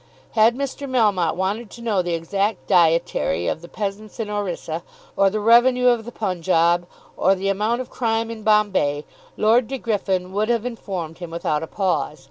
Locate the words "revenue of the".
5.39-6.11